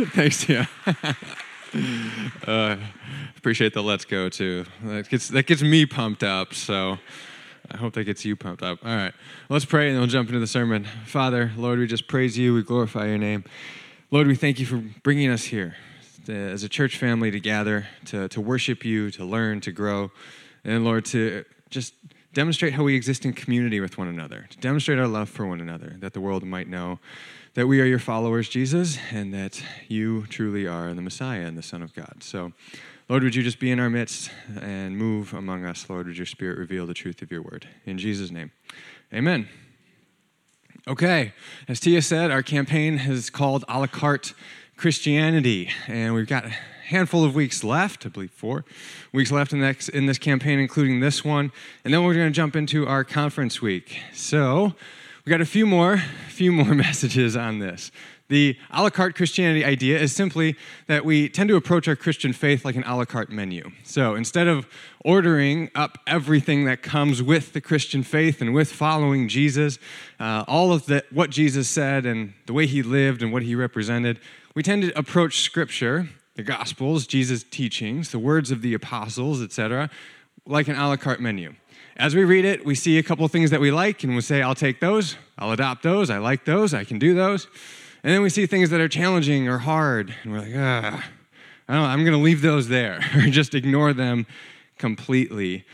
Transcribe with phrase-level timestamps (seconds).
[0.14, 0.64] Thanks, yeah.
[2.46, 2.76] uh,
[3.36, 4.64] appreciate the let's go too.
[4.82, 6.54] That gets that gets me pumped up.
[6.54, 6.98] So
[7.70, 8.78] I hope that gets you pumped up.
[8.82, 9.12] All right,
[9.50, 10.86] let's pray and then we'll jump into the sermon.
[11.04, 12.54] Father, Lord, we just praise you.
[12.54, 13.44] We glorify your name.
[14.10, 15.76] Lord, we thank you for bringing us here
[16.24, 20.10] to, as a church family to gather, to, to worship you, to learn, to grow,
[20.64, 21.92] and Lord, to just
[22.32, 25.60] demonstrate how we exist in community with one another, to demonstrate our love for one
[25.60, 26.98] another, that the world might know
[27.54, 31.62] that we are your followers, Jesus, and that you truly are the Messiah and the
[31.62, 32.22] Son of God.
[32.22, 32.52] So,
[33.08, 34.30] Lord, would you just be in our midst
[34.60, 35.90] and move among us?
[35.90, 37.66] Lord, would your Spirit reveal the truth of your word?
[37.84, 38.52] In Jesus' name,
[39.12, 39.48] amen.
[40.86, 41.32] Okay,
[41.68, 44.32] as Tia said, our campaign is called a la carte
[44.76, 46.54] Christianity, and we've got a
[46.86, 48.64] handful of weeks left, I believe four
[49.12, 49.62] weeks left in,
[49.92, 51.52] in this campaign, including this one,
[51.84, 54.00] and then we're going to jump into our conference week.
[54.12, 54.74] So,
[55.24, 55.98] we got a few more,
[56.28, 57.90] few more messages on this.
[58.28, 60.56] The a la carte Christianity idea is simply
[60.86, 63.72] that we tend to approach our Christian faith like an a la carte menu.
[63.82, 64.68] So instead of
[65.04, 69.78] ordering up everything that comes with the Christian faith and with following Jesus,
[70.20, 73.56] uh, all of the, what Jesus said and the way he lived and what he
[73.56, 74.20] represented,
[74.54, 79.90] we tend to approach Scripture, the Gospels, Jesus' teachings, the words of the apostles, etc.,
[80.46, 81.54] like an a la carte menu.
[82.00, 84.40] As we read it, we see a couple things that we like, and we say,
[84.40, 87.46] I'll take those, I'll adopt those, I like those, I can do those.
[88.02, 91.04] And then we see things that are challenging or hard, and we're like, ah,
[91.68, 94.26] I don't know, I'm going to leave those there or just ignore them
[94.78, 95.66] completely.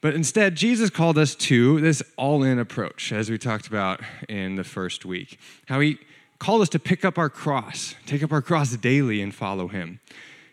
[0.00, 4.54] But instead, Jesus called us to this all in approach, as we talked about in
[4.54, 5.40] the first week.
[5.66, 5.98] How he
[6.38, 9.98] called us to pick up our cross, take up our cross daily, and follow him.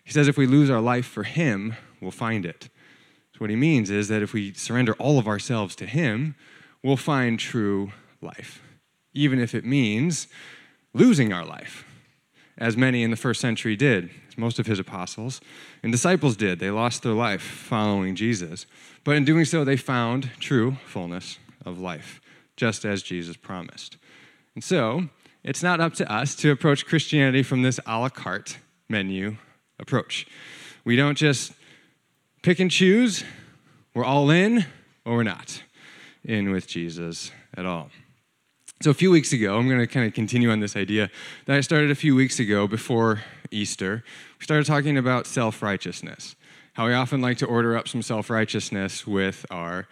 [0.04, 2.70] He says if we lose our life for him, we'll find it.
[3.42, 6.36] What he means is that if we surrender all of ourselves to him,
[6.84, 8.62] we'll find true life,
[9.16, 10.28] even if it means
[10.94, 11.84] losing our life,
[12.60, 15.42] as many in the first century did, as most of his apostles
[15.82, 16.60] and disciples did.
[16.60, 18.68] They lost their life following Jesus.
[19.04, 22.22] But in doing so, they found true fullness of life,
[22.56, 23.98] just as Jesus promised.
[24.54, 25.10] And so,
[25.44, 29.38] it's not up to us to approach Christianity from this a la carte menu
[29.80, 30.28] approach.
[30.86, 31.54] We don't just
[32.42, 33.24] pick and choose,
[33.94, 34.66] we're all in
[35.06, 35.64] or we're not
[36.24, 37.90] in with Jesus at all.
[38.82, 41.12] So, a few weeks ago, I'm going to kind of continue on this idea
[41.46, 43.22] that I started a few weeks ago before
[43.52, 44.04] Easter.
[44.40, 46.36] We started talking about self righteousness,
[46.74, 49.88] how we often like to order up some self righteousness with our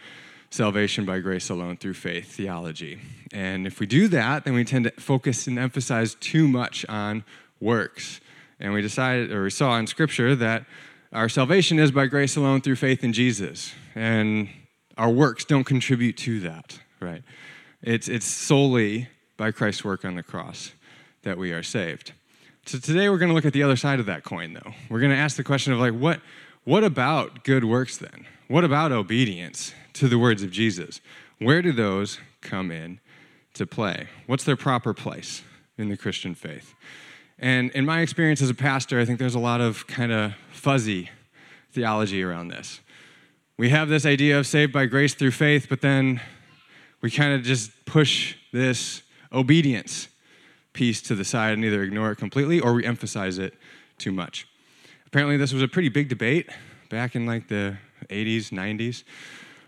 [0.50, 3.00] salvation by grace alone through faith theology.
[3.32, 7.24] And if we do that, then we tend to focus and emphasize too much on
[7.60, 8.20] works.
[8.60, 10.66] And we decided, or we saw in Scripture, that
[11.12, 13.74] our salvation is by grace alone through faith in Jesus.
[13.96, 14.50] And
[14.98, 17.24] our works don't contribute to that, right?
[17.82, 20.74] It's, it's solely by Christ's work on the cross
[21.24, 22.14] that we are saved.
[22.66, 24.74] So today we're going to look at the other side of that coin, though.
[24.90, 26.22] We're going to ask the question of, like, what,
[26.66, 28.26] what about good works then?
[28.48, 31.02] What about obedience to the words of Jesus?
[31.40, 33.00] Where do those come in
[33.56, 34.08] to play?
[34.28, 35.42] What's their proper place
[35.78, 36.76] in the Christian faith?
[37.40, 40.34] And in my experience as a pastor, I think there's a lot of kind of
[40.60, 41.10] fuzzy
[41.72, 42.82] theology around this.
[43.58, 46.22] We have this idea of saved by grace through faith, but then
[47.02, 50.10] we kind of just push this obedience
[50.74, 53.54] piece to the side and either ignore it completely or we emphasize it
[53.98, 54.48] too much.
[55.08, 56.50] Apparently, this was a pretty big debate
[56.90, 57.78] back in like the
[58.10, 59.04] 80s, 90s.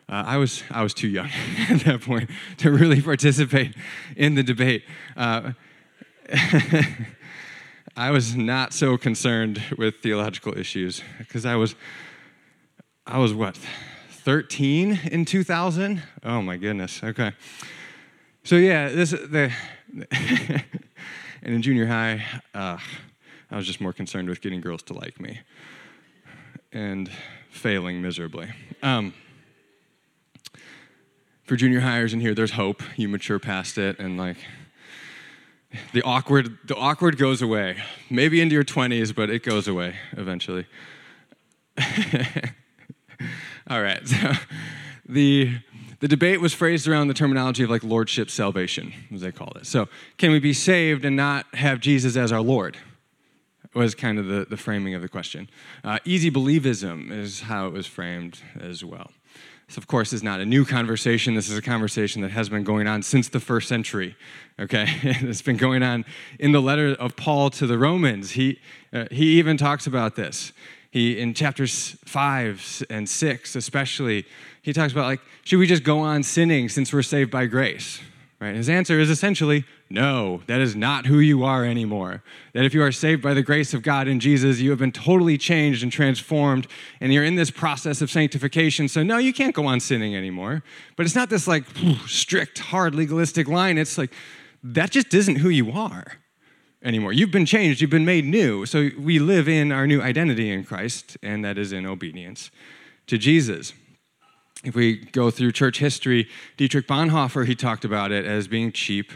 [0.09, 1.30] Uh, I was I was too young
[1.69, 3.75] at that point to really participate
[4.18, 4.84] in the debate.
[5.16, 5.53] Uh,
[7.96, 11.75] I was not so concerned with theological issues because I was
[13.06, 13.57] I was what
[14.09, 16.01] 13 in 2000.
[16.24, 17.03] Oh my goodness.
[17.03, 17.34] Okay.
[18.44, 19.51] So yeah, this the
[20.12, 22.78] and in junior high, uh,
[23.50, 25.41] I was just more concerned with getting girls to like me
[26.72, 27.12] and
[27.50, 28.47] failing miserably.
[28.81, 29.13] Um,
[31.44, 32.81] for junior highers in here, there's hope.
[32.96, 34.38] You mature past it, and like
[35.94, 37.78] the awkward, the awkward goes away.
[38.10, 40.66] Maybe into your 20s, but it goes away eventually.
[43.69, 44.06] All right.
[44.07, 44.31] So
[45.07, 45.57] the
[46.01, 49.68] the debate was phrased around the terminology of like lordship salvation, as they called it.
[49.68, 49.88] So,
[50.18, 52.78] can we be saved and not have Jesus as our Lord?
[53.75, 55.48] Was kind of the, the framing of the question.
[55.84, 59.12] Uh, easy believism is how it was framed as well.
[59.71, 61.33] This, of course, is not a new conversation.
[61.33, 64.18] This is a conversation that has been going on since the first century.
[64.59, 66.03] Okay, it's been going on
[66.39, 68.31] in the letter of Paul to the Romans.
[68.31, 68.59] He
[68.91, 70.51] uh, he even talks about this.
[70.89, 74.25] He, in chapters five and six, especially,
[74.62, 78.01] he talks about like, should we just go on sinning since we're saved by grace?
[78.41, 78.56] Right?
[78.56, 82.24] His answer is essentially No, that is not who you are anymore.
[82.54, 84.94] That if you are saved by the grace of God in Jesus, you have been
[84.94, 86.66] totally changed and transformed,
[87.02, 88.88] and you're in this process of sanctification.
[88.88, 90.64] So, no, you can't go on sinning anymore.
[90.96, 91.66] But it's not this like
[92.08, 93.78] strict, hard, legalistic line.
[93.78, 94.14] It's like,
[94.64, 96.14] that just isn't who you are
[96.82, 97.12] anymore.
[97.12, 98.66] You've been changed, you've been made new.
[98.66, 102.50] So, we live in our new identity in Christ, and that is in obedience
[103.08, 103.74] to Jesus.
[104.64, 109.12] If we go through church history, Dietrich Bonhoeffer, he talked about it as being cheap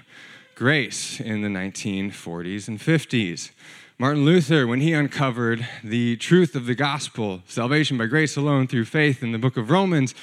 [0.56, 3.52] grace in the 1940s and 50s.
[4.00, 8.86] Martin Luther, when he uncovered the truth of the gospel, salvation by grace alone through
[8.86, 10.16] faith in the book of Romans,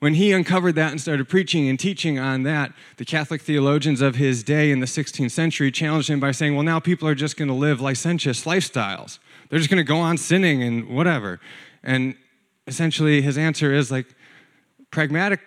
[0.00, 4.16] when he uncovered that and started preaching and teaching on that, the Catholic theologians of
[4.16, 7.36] his day in the 16th century challenged him by saying, well, now people are just
[7.36, 9.18] going to live licentious lifestyles.
[9.48, 11.40] They're just going to go on sinning and whatever.
[11.82, 12.16] And
[12.66, 14.14] essentially, his answer is like,
[14.90, 15.40] pragmatic,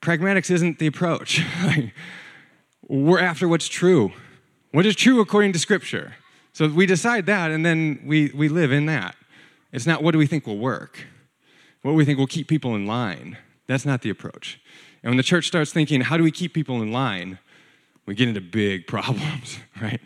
[0.00, 1.42] pragmatics isn't the approach.
[2.88, 4.12] we're after what's true.
[4.72, 6.14] What is true according to Scripture?
[6.52, 9.16] So we decide that, and then we, we live in that.
[9.72, 11.04] It's not what do we think will work,
[11.82, 13.38] what we think will keep people in line.
[13.66, 14.60] That's not the approach.
[15.02, 17.38] And when the church starts thinking, how do we keep people in line,
[18.06, 20.00] we get into big problems, right?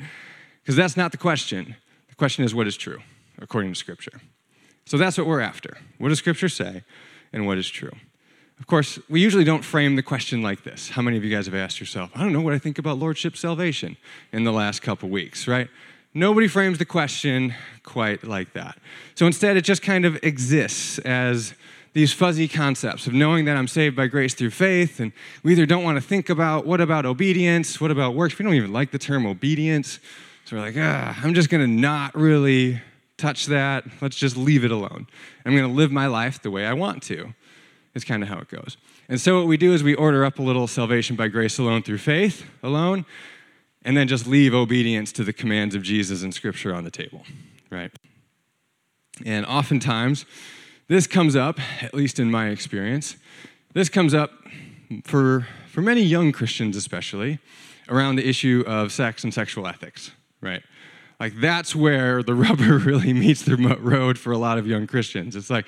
[0.62, 1.76] Because that's not the question.
[2.08, 3.00] The question is, what is true
[3.38, 4.20] according to Scripture?
[4.86, 5.76] So that's what we're after.
[5.98, 6.82] What does Scripture say,
[7.32, 7.92] and what is true?
[8.60, 10.90] Of course, we usually don't frame the question like this.
[10.90, 12.98] How many of you guys have asked yourself, I don't know what I think about
[12.98, 13.96] Lordship salvation
[14.32, 15.68] in the last couple weeks, right?
[16.12, 18.78] Nobody frames the question quite like that.
[19.14, 21.54] So instead, it just kind of exists as
[21.92, 25.12] these fuzzy concepts of knowing that I'm saved by grace through faith, and
[25.42, 28.38] we either don't want to think about what about obedience, what about works.
[28.38, 30.00] We don't even like the term obedience.
[30.44, 32.80] So we're like, ah, I'm just going to not really
[33.16, 33.84] touch that.
[34.00, 35.06] Let's just leave it alone.
[35.44, 37.34] I'm going to live my life the way I want to
[37.98, 38.78] is kind of how it goes.
[39.08, 41.82] And so, what we do is we order up a little salvation by grace alone
[41.82, 43.04] through faith alone,
[43.82, 47.22] and then just leave obedience to the commands of Jesus and Scripture on the table,
[47.70, 47.92] right?
[49.26, 50.24] And oftentimes,
[50.88, 53.16] this comes up, at least in my experience,
[53.74, 54.32] this comes up
[55.04, 57.38] for, for many young Christians, especially,
[57.88, 60.62] around the issue of sex and sexual ethics, right?
[61.20, 65.36] Like, that's where the rubber really meets the road for a lot of young Christians.
[65.36, 65.66] It's like,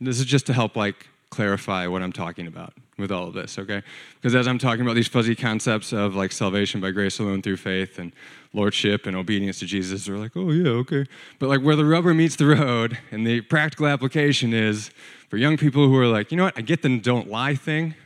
[0.00, 3.58] this is just to help, like, clarify what I'm talking about with all of this,
[3.58, 3.82] okay?
[4.14, 7.56] Because as I'm talking about these fuzzy concepts of like salvation by grace alone through
[7.56, 8.12] faith and
[8.52, 11.04] lordship and obedience to Jesus, they're like, oh yeah, okay.
[11.40, 14.90] But like where the rubber meets the road and the practical application is
[15.28, 17.96] for young people who are like, you know what, I get the don't lie thing.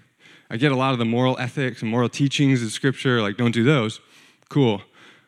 [0.48, 3.52] I get a lot of the moral ethics and moral teachings in scripture, like don't
[3.52, 4.00] do those.
[4.48, 4.80] Cool.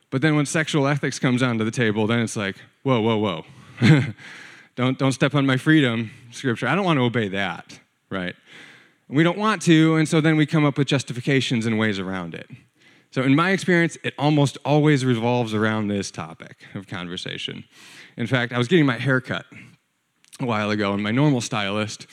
[0.08, 3.44] But then when sexual ethics comes onto the table, then it's like, whoa, whoa, whoa.
[4.74, 6.66] don't, don't step on my freedom, scripture.
[6.66, 7.78] I don't want to obey that
[8.10, 8.34] right?
[9.08, 12.34] We don't want to, and so then we come up with justifications and ways around
[12.34, 12.48] it.
[13.12, 17.64] So, in my experience, it almost always revolves around this topic of conversation.
[18.16, 19.46] In fact, I was getting my hair cut
[20.38, 22.06] a while ago, and my normal stylist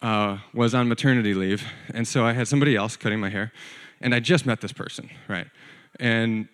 [0.00, 3.52] uh, was on maternity leave, and so I had somebody else cutting my hair,
[4.00, 5.48] and I just met this person, right?
[6.00, 6.48] And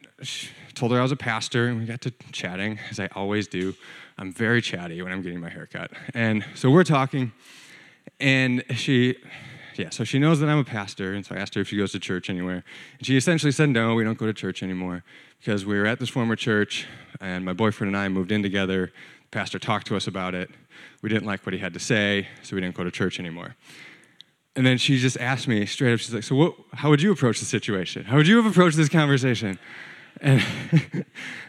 [0.75, 3.75] told her I was a pastor, and we got to chatting, as I always do.
[4.19, 5.91] I'm very chatty when I'm getting my hair cut.
[6.14, 7.32] And so we're talking,
[8.20, 9.16] and she,
[9.76, 11.76] yeah, so she knows that I'm a pastor, and so I asked her if she
[11.76, 12.64] goes to church anywhere.
[12.98, 15.04] And she essentially said, no, we don't go to church anymore
[15.38, 16.86] because we were at this former church,
[17.20, 18.93] and my boyfriend and I moved in together.
[19.31, 20.50] The pastor talked to us about it.
[21.02, 23.56] We didn't like what he had to say, so we didn't go to church anymore.
[24.56, 27.10] And then she just asked me straight up, she's like, so what, how would you
[27.10, 28.05] approach the situation?
[28.05, 29.58] How would you have approached this conversation?
[30.20, 30.40] And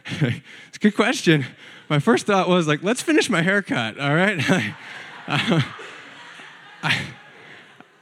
[0.06, 1.46] it's a good question.
[1.88, 4.74] My first thought was like, let's finish my haircut, all right?
[5.28, 5.64] Um,
[6.86, 7.02] I,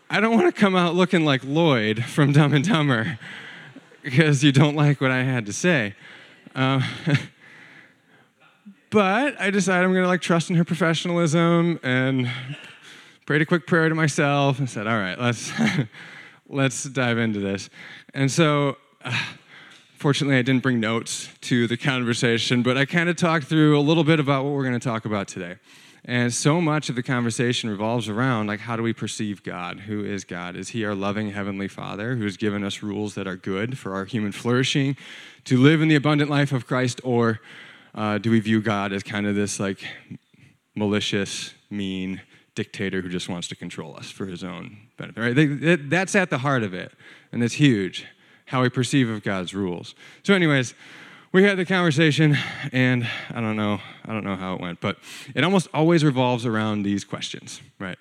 [0.10, 3.18] I don't want to come out looking like Lloyd from Dumb and Dumber
[4.02, 5.96] because you don't like what I had to say.
[6.54, 6.82] Uh,
[8.90, 12.30] but I decided I'm going to like trust in her professionalism and
[13.26, 15.54] prayed a quick prayer to myself and said, "All right, let's
[16.50, 17.70] let's dive into this."
[18.14, 18.78] And so.
[19.04, 19.18] Uh,
[19.98, 23.80] fortunately, I didn't bring notes to the conversation, but I kind of talked through a
[23.80, 25.56] little bit about what we're going to talk about today.
[26.06, 29.82] And so much of the conversation revolves around like how do we perceive God?
[29.82, 30.56] Who is God?
[30.56, 33.94] Is he our loving heavenly Father who has given us rules that are good for
[33.94, 34.98] our human flourishing
[35.46, 37.40] to live in the abundant life of Christ or
[37.96, 39.86] uh, do we view God as kind of this like
[40.76, 42.22] malicious, mean
[42.56, 45.22] dictator who just wants to control us for his own benefit?
[45.22, 45.36] Right?
[45.36, 46.92] They, that's at the heart of it,
[47.32, 48.06] and it's huge
[48.48, 49.96] how we perceive of God's rules.
[50.24, 50.74] So, anyways,
[51.34, 52.38] we had the conversation,
[52.72, 54.98] and I don't know, I don't know how it went, but
[55.34, 57.98] it almost always revolves around these questions, right?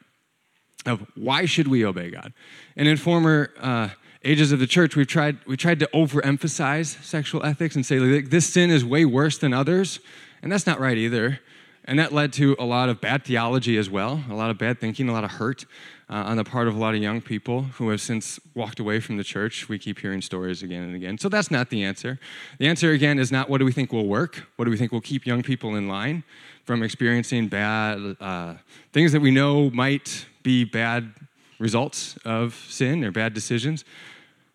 [0.85, 2.35] Of why should we obey God?
[2.77, 3.89] And in former uh,
[4.23, 8.29] ages of the church, we've tried, we tried to overemphasize sexual ethics and say like,
[8.29, 10.01] this sin is way worse than others.
[10.43, 11.41] And that's not right either.
[11.85, 14.81] And that led to a lot of bad theology as well, a lot of bad
[14.81, 15.65] thinking, a lot of hurt
[16.09, 19.01] uh, on the part of a lot of young people who have since walked away
[19.01, 19.69] from the church.
[19.69, 21.19] We keep hearing stories again and again.
[21.19, 22.21] So that's not the answer.
[22.59, 24.47] The answer, again, is not what do we think will work?
[24.57, 26.23] What do we think will keep young people in line
[26.65, 28.55] from experiencing bad uh,
[28.93, 31.13] things that we know might be bad
[31.59, 33.85] results of sin or bad decisions?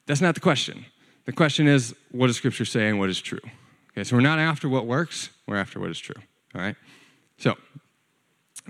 [0.05, 0.85] That's not the question.
[1.25, 3.41] The question is, what does Scripture say and what is true?
[3.91, 6.21] Okay, so we're not after what works, we're after what is true.
[6.55, 6.75] All right?
[7.37, 7.55] So,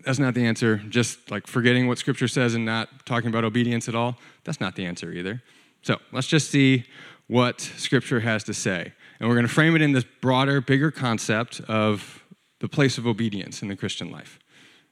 [0.06, 0.78] that's not the answer.
[0.90, 4.76] Just like forgetting what Scripture says and not talking about obedience at all, that's not
[4.76, 5.42] the answer either.
[5.82, 6.86] So, let's just see
[7.28, 8.94] what Scripture has to say.
[9.20, 12.24] And we're going to frame it in this broader, bigger concept of
[12.60, 14.40] the place of obedience in the Christian life.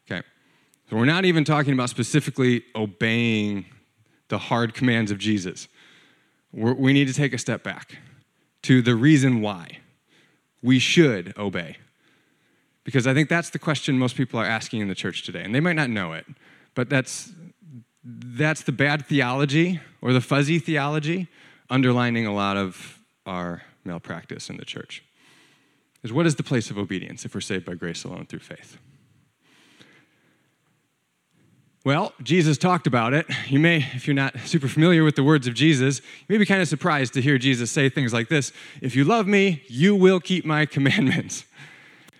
[0.09, 0.25] Okay?
[0.89, 3.65] So, we're not even talking about specifically obeying
[4.29, 5.67] the hard commands of Jesus.
[6.51, 7.97] We're, we need to take a step back
[8.63, 9.79] to the reason why
[10.63, 11.77] we should obey.
[12.85, 15.43] Because I think that's the question most people are asking in the church today.
[15.43, 16.25] And they might not know it,
[16.75, 17.33] but that's,
[18.03, 21.27] that's the bad theology or the fuzzy theology
[21.69, 25.03] underlining a lot of our malpractice in the church.
[26.03, 28.77] Is what is the place of obedience if we're saved by grace alone through faith?
[31.83, 33.27] Well, Jesus talked about it.
[33.47, 36.45] You may, if you're not super familiar with the words of Jesus, you may be
[36.45, 38.51] kind of surprised to hear Jesus say things like this
[38.81, 41.45] If you love me, you will keep my commandments.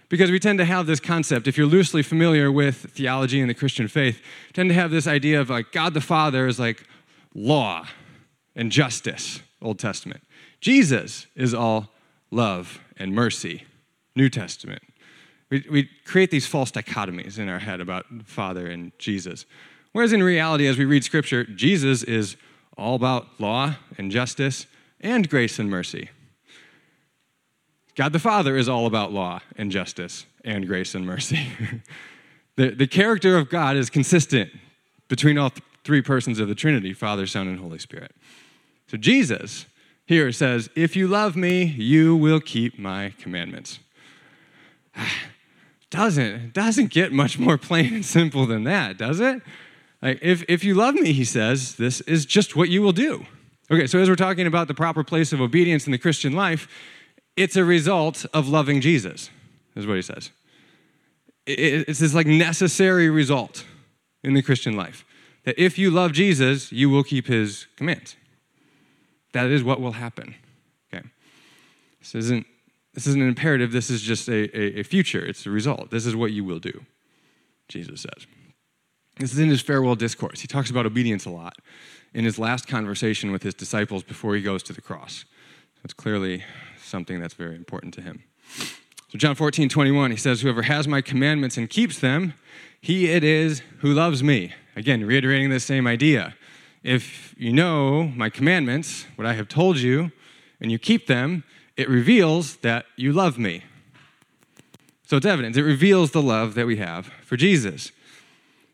[0.07, 3.55] Because we tend to have this concept, if you're loosely familiar with theology and the
[3.55, 4.21] Christian faith,
[4.53, 6.83] tend to have this idea of like God the Father is like
[7.33, 7.87] law
[8.55, 10.21] and justice, Old Testament.
[10.61, 11.91] Jesus is all
[12.31, 13.63] love and mercy,
[14.15, 14.81] New Testament.
[15.49, 19.45] We, we create these false dichotomies in our head about Father and Jesus.
[19.91, 22.35] Whereas in reality, as we read Scripture, Jesus is
[22.77, 24.67] all about law and justice
[24.99, 26.09] and grace and mercy.
[27.95, 31.47] God the Father is all about law and justice and grace and mercy.
[32.55, 34.51] the, the character of God is consistent
[35.07, 38.11] between all th- three persons of the Trinity Father, Son, and Holy Spirit.
[38.87, 39.65] So Jesus
[40.05, 43.79] here says, If you love me, you will keep my commandments.
[45.89, 49.41] doesn't, doesn't get much more plain and simple than that, does it?
[50.01, 53.25] Like, if, if you love me, he says, this is just what you will do.
[53.71, 56.67] Okay, so as we're talking about the proper place of obedience in the Christian life,
[57.35, 59.29] it's a result of loving Jesus,
[59.75, 60.31] is what he says.
[61.45, 63.65] It's this like necessary result
[64.23, 65.05] in the Christian life
[65.43, 68.15] that if you love Jesus, you will keep his commands.
[69.33, 70.35] That is what will happen.
[70.91, 71.05] Okay.
[71.99, 72.47] This isn't
[72.93, 75.23] this isn't an imperative, this is just a, a, a future.
[75.23, 75.91] It's a result.
[75.91, 76.85] This is what you will do,
[77.67, 78.25] Jesus says.
[79.19, 80.39] This is in his farewell discourse.
[80.39, 81.57] He talks about obedience a lot
[82.13, 85.25] in his last conversation with his disciples before he goes to the cross.
[85.83, 86.43] It's clearly
[86.85, 88.23] something that's very important to him.
[89.09, 92.33] So, John 14, 21, he says, Whoever has my commandments and keeps them,
[92.81, 94.53] he it is who loves me.
[94.75, 96.35] Again, reiterating the same idea.
[96.83, 100.11] If you know my commandments, what I have told you,
[100.59, 101.43] and you keep them,
[101.77, 103.63] it reveals that you love me.
[105.07, 105.57] So it's evidence.
[105.57, 107.91] It reveals the love that we have for Jesus.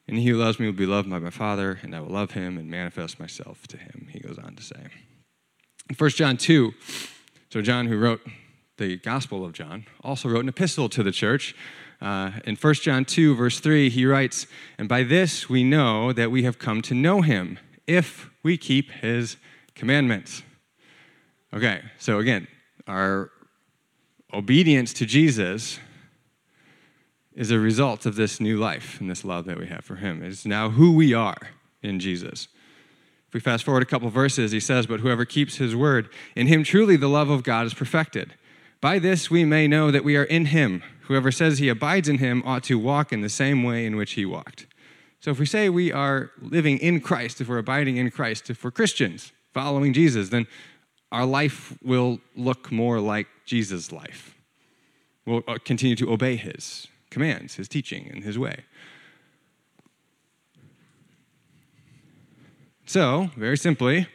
[0.08, 2.32] And he who loves me will be loved by my Father, and I will love
[2.32, 4.88] him and manifest myself to him, he goes on to say.
[5.89, 6.74] In 1 John 2,
[7.51, 8.22] so, John, who wrote
[8.77, 11.53] the Gospel of John, also wrote an epistle to the church.
[12.00, 16.31] Uh, in 1 John 2, verse 3, he writes, And by this we know that
[16.31, 19.36] we have come to know him, if we keep his
[19.75, 20.43] commandments.
[21.53, 22.48] Okay, so again,
[22.88, 23.31] our
[24.34, 25.77] obedience to Jesus
[27.34, 30.24] is a result of this new life and this love that we have for him.
[30.24, 31.50] It's now who we are
[31.84, 32.48] in Jesus.
[33.32, 36.48] If we fast forward a couple verses, he says, But whoever keeps his word, in
[36.48, 38.34] him truly the love of God is perfected.
[38.82, 40.84] By this we may know that we are in him.
[41.04, 44.14] Whoever says he abides in him ought to walk in the same way in which
[44.14, 44.66] he walked.
[45.22, 48.66] So if we say we are living in Christ, if we're abiding in Christ, if
[48.66, 50.46] we're Christians following Jesus, then
[51.10, 54.36] our life will look more like Jesus' life.
[55.26, 58.66] We'll uh, continue to obey his commands, his teaching, and his way.
[62.92, 64.08] So, very simply,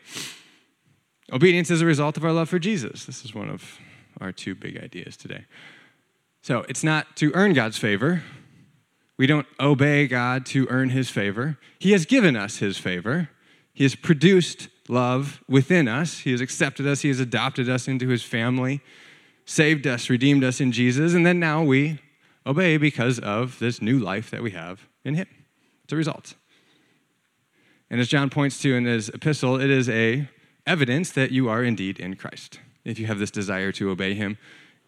[1.33, 3.07] obedience is a result of our love for Jesus.
[3.07, 3.79] This is one of
[4.21, 5.47] our two big ideas today.
[6.43, 8.23] So, it's not to earn God's favor.
[9.17, 11.57] We don't obey God to earn his favor.
[11.79, 13.31] He has given us his favor.
[13.73, 16.19] He has produced love within us.
[16.19, 17.01] He has accepted us.
[17.01, 18.83] He has adopted us into his family,
[19.47, 21.15] saved us, redeemed us in Jesus.
[21.15, 21.99] And then now we
[22.47, 25.29] obey because of this new life that we have in him.
[25.85, 26.35] It's a result.
[27.91, 30.29] And as John points to in his epistle, it is a
[30.67, 34.37] evidence that you are indeed in Christ, if you have this desire to obey Him.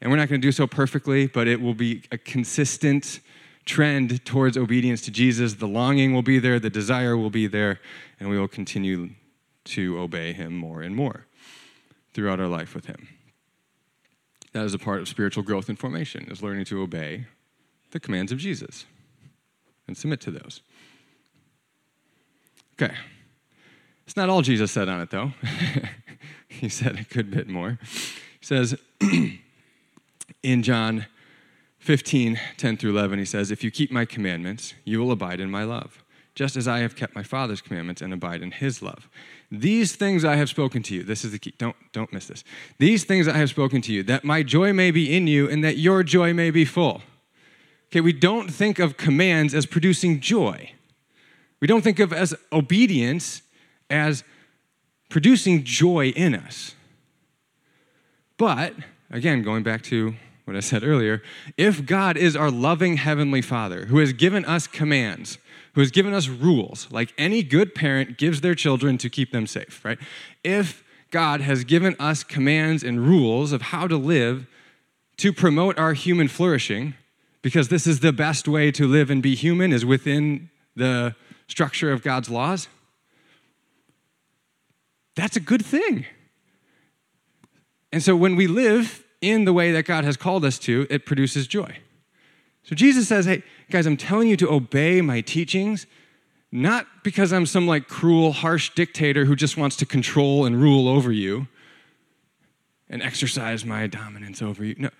[0.00, 3.20] And we're not going to do so perfectly, but it will be a consistent
[3.64, 5.54] trend towards obedience to Jesus.
[5.54, 7.80] The longing will be there, the desire will be there,
[8.18, 9.10] and we will continue
[9.64, 11.26] to obey Him more and more
[12.14, 13.08] throughout our life with Him.
[14.52, 17.26] That is a part of spiritual growth and formation, is learning to obey
[17.90, 18.86] the commands of Jesus
[19.86, 20.62] and submit to those.
[22.80, 22.94] Okay.
[24.06, 25.32] It's not all Jesus said on it, though.
[26.49, 27.78] he said a good bit more.
[28.40, 28.76] He says
[30.42, 31.06] in John
[31.78, 35.50] 15, 10 through 11, he says, If you keep my commandments, you will abide in
[35.50, 36.04] my love,
[36.35, 39.08] just as I have kept my Father's commandments and abide in his love.
[39.50, 41.02] These things I have spoken to you.
[41.02, 41.54] This is the key.
[41.58, 42.44] Don't, don't miss this.
[42.78, 45.64] These things I have spoken to you, that my joy may be in you and
[45.64, 47.02] that your joy may be full.
[47.90, 50.73] Okay, we don't think of commands as producing joy.
[51.60, 53.42] We don't think of as obedience
[53.90, 54.24] as
[55.08, 56.74] producing joy in us.
[58.36, 58.74] But,
[59.10, 61.22] again, going back to what I said earlier,
[61.56, 65.38] if God is our loving Heavenly Father who has given us commands,
[65.74, 69.46] who has given us rules, like any good parent gives their children to keep them
[69.46, 69.98] safe, right?
[70.42, 74.46] If God has given us commands and rules of how to live
[75.18, 76.94] to promote our human flourishing,
[77.42, 81.14] because this is the best way to live and be human is within the
[81.48, 82.68] structure of God's laws,
[85.16, 86.06] that's a good thing.
[87.92, 91.04] And so when we live in the way that God has called us to, it
[91.04, 91.78] produces joy.
[92.62, 95.86] So Jesus says, hey, guys, I'm telling you to obey my teachings,
[96.52, 100.86] not because I'm some like cruel, harsh dictator who just wants to control and rule
[100.86, 101.48] over you
[102.90, 104.74] and exercise my dominance over you.
[104.78, 104.90] No,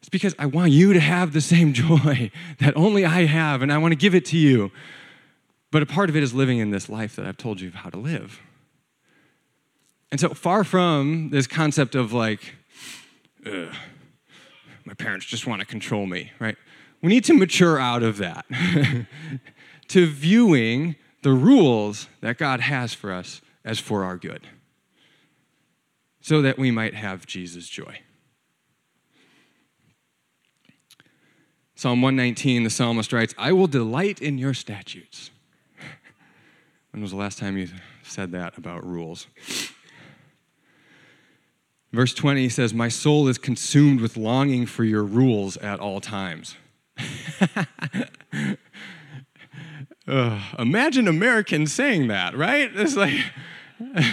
[0.00, 3.72] it's because I want you to have the same joy that only I have, and
[3.72, 4.72] I want to give it to you.
[5.72, 7.88] But a part of it is living in this life that I've told you how
[7.88, 8.40] to live.
[10.10, 12.54] And so, far from this concept of like,
[13.44, 16.56] my parents just want to control me, right?
[17.00, 18.44] We need to mature out of that
[19.88, 24.46] to viewing the rules that God has for us as for our good,
[26.20, 28.00] so that we might have Jesus' joy.
[31.74, 35.31] Psalm 119, the psalmist writes, I will delight in your statutes.
[36.92, 37.68] When was the last time you
[38.02, 39.26] said that about rules?
[41.92, 46.56] Verse 20 says, My soul is consumed with longing for your rules at all times.
[50.58, 52.70] imagine Americans saying that, right?
[52.74, 53.14] It's like,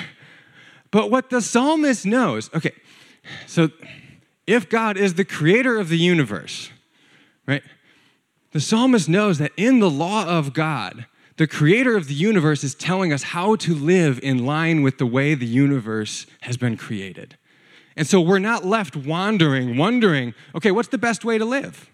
[0.91, 2.73] but what the psalmist knows, okay,
[3.45, 3.69] so
[4.47, 6.69] if God is the creator of the universe,
[7.45, 7.63] right,
[8.51, 11.05] the psalmist knows that in the law of God,
[11.39, 15.05] the creator of the universe is telling us how to live in line with the
[15.05, 17.37] way the universe has been created.
[17.95, 21.89] And so we're not left wandering, wondering, okay, what's the best way to live?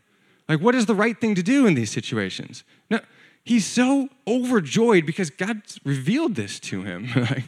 [0.49, 2.63] Like, what is the right thing to do in these situations?
[2.89, 3.01] No,
[3.43, 7.10] he's so overjoyed because God's revealed this to him.
[7.15, 7.43] like,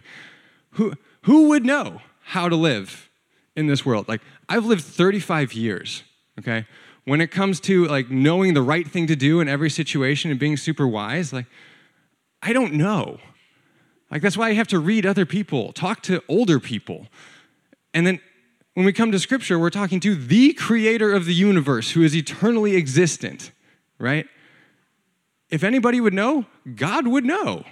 [0.74, 3.10] who, who would know how to live
[3.56, 4.08] in this world?
[4.08, 6.04] Like, I've lived 35 years,
[6.38, 6.68] okay?
[7.06, 10.40] When it comes to like knowing the right thing to do in every situation and
[10.40, 11.48] being super wise, like,
[12.42, 13.20] I don't know.
[14.10, 17.08] Like, that's why I have to read other people, talk to older people.
[17.94, 18.20] And then
[18.74, 22.16] when we come to Scripture, we're talking to the creator of the universe who is
[22.16, 23.52] eternally existent,
[23.98, 24.28] right?
[25.50, 26.46] If anybody would know,
[26.76, 27.64] God would know.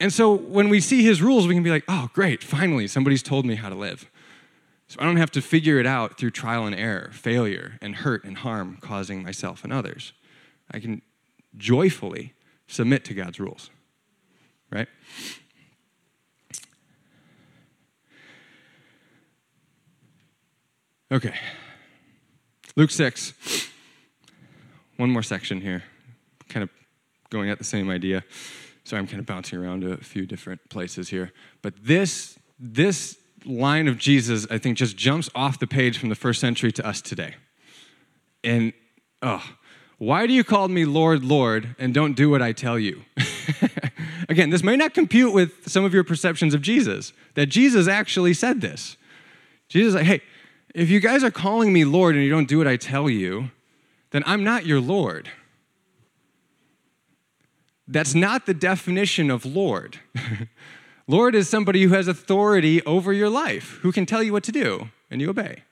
[0.00, 3.22] And so when we see his rules, we can be like, oh, great, finally, somebody's
[3.22, 4.10] told me how to live.
[4.86, 8.24] So I don't have to figure it out through trial and error, failure, and hurt
[8.24, 10.14] and harm causing myself and others.
[10.70, 11.02] I can
[11.56, 12.32] joyfully
[12.68, 13.70] submit to God's rules,
[14.70, 14.86] right?
[21.10, 21.34] Okay.
[22.76, 23.34] Luke 6.
[24.98, 25.84] One more section here,
[26.48, 26.70] kind of
[27.30, 28.24] going at the same idea.
[28.84, 31.32] Sorry, I'm kind of bouncing around to a few different places here.
[31.62, 36.14] But this, this line of Jesus, I think, just jumps off the page from the
[36.14, 37.36] first century to us today.
[38.42, 38.72] And,
[39.22, 39.44] oh,
[39.98, 43.04] why do you call me Lord, Lord, and don't do what I tell you?
[44.28, 48.34] Again, this may not compute with some of your perceptions of Jesus, that Jesus actually
[48.34, 48.96] said this.
[49.68, 50.20] Jesus, like, hey,
[50.74, 53.50] if you guys are calling me Lord and you don't do what I tell you,
[54.10, 55.30] then I'm not your Lord.
[57.86, 59.98] That's not the definition of Lord.
[61.08, 64.52] Lord is somebody who has authority over your life, who can tell you what to
[64.52, 65.62] do, and you obey.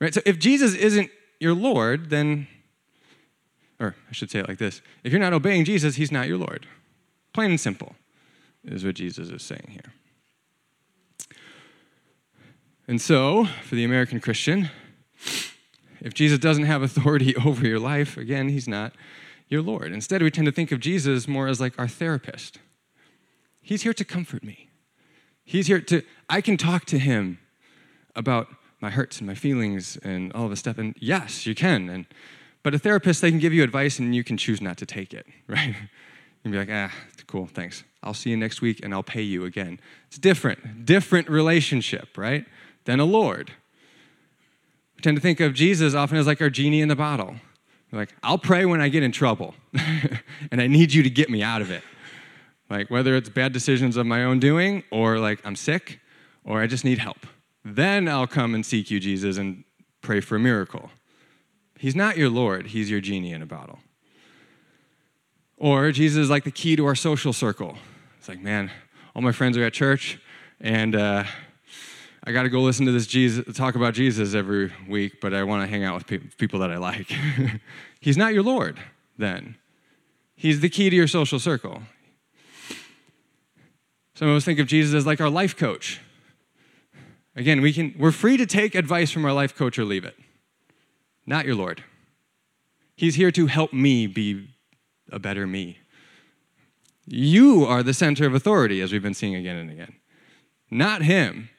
[0.00, 0.12] Right?
[0.12, 2.48] So if Jesus isn't your Lord, then,
[3.78, 6.38] or I should say it like this if you're not obeying Jesus, he's not your
[6.38, 6.66] Lord.
[7.32, 7.96] Plain and simple
[8.64, 9.92] is what Jesus is saying here.
[12.88, 14.70] And so, for the American Christian,
[16.00, 18.94] if Jesus doesn't have authority over your life, again, he's not
[19.48, 19.92] your Lord.
[19.92, 22.58] Instead, we tend to think of Jesus more as like our therapist.
[23.60, 24.70] He's here to comfort me.
[25.44, 27.38] He's here to, I can talk to him
[28.14, 28.48] about
[28.80, 30.78] my hurts and my feelings and all of this stuff.
[30.78, 31.88] And yes, you can.
[31.88, 32.06] And,
[32.66, 35.14] but a therapist, they can give you advice and you can choose not to take
[35.14, 35.68] it, right?
[35.68, 35.74] You
[36.42, 36.92] can be like, ah,
[37.28, 37.84] cool, thanks.
[38.02, 39.78] I'll see you next week and I'll pay you again.
[40.08, 42.44] It's different, different relationship, right?
[42.84, 43.52] Than a Lord.
[44.96, 47.36] We tend to think of Jesus often as like our genie in the bottle.
[47.92, 49.54] Like, I'll pray when I get in trouble,
[50.50, 51.84] and I need you to get me out of it.
[52.68, 56.00] Like, whether it's bad decisions of my own doing, or like I'm sick,
[56.44, 57.28] or I just need help.
[57.64, 59.62] Then I'll come and seek you, Jesus, and
[60.02, 60.90] pray for a miracle.
[61.78, 63.78] He's not your Lord, He's your genie in a bottle.
[65.56, 67.76] Or Jesus is like the key to our social circle.
[68.18, 68.70] It's like, man,
[69.14, 70.18] all my friends are at church,
[70.60, 71.24] and uh,
[72.24, 75.44] I got to go listen to this Jesus, talk about Jesus every week, but I
[75.44, 77.12] want to hang out with pe- people that I like.
[78.00, 78.78] He's not your Lord
[79.16, 79.56] then.
[80.34, 81.82] He's the key to your social circle.
[84.14, 86.00] Some of us think of Jesus as like our life coach.
[87.34, 90.16] Again, we can, we're free to take advice from our life coach or leave it.
[91.26, 91.82] Not your Lord.
[92.94, 94.48] He's here to help me be
[95.10, 95.78] a better me.
[97.06, 99.94] You are the center of authority, as we've been seeing again and again.
[100.70, 101.50] Not him.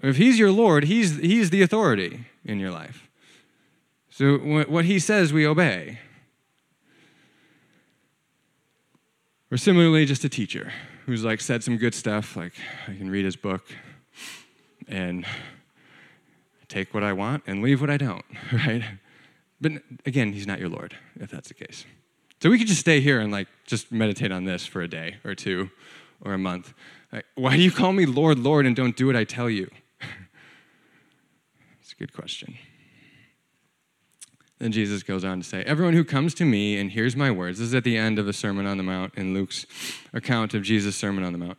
[0.00, 3.08] If he's your Lord, he's, he's the authority in your life.
[4.10, 5.98] So what he says, we obey.
[9.50, 10.72] Or similarly, just a teacher
[11.06, 12.52] who's like said some good stuff, like
[12.86, 13.66] I can read his book
[14.86, 15.26] and
[16.72, 18.82] take what I want and leave what I don't, right?
[19.60, 19.72] But
[20.06, 21.84] again, he's not your Lord, if that's the case.
[22.40, 25.16] So we could just stay here and like just meditate on this for a day
[25.24, 25.70] or two
[26.20, 26.74] or a month.
[27.12, 29.70] Like, why do you call me Lord, Lord, and don't do what I tell you?
[31.80, 32.56] it's a good question.
[34.58, 37.58] Then Jesus goes on to say, Everyone who comes to me and hears my words,
[37.58, 39.66] this is at the end of the Sermon on the Mount in Luke's
[40.12, 41.58] account of Jesus' Sermon on the Mount.